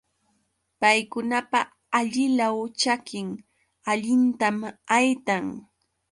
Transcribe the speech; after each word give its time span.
Paykunapa 0.81 1.59
allilaw 1.97 2.55
ćhakin 2.79 3.29
allintam 3.91 4.57
haytan. 4.91 5.45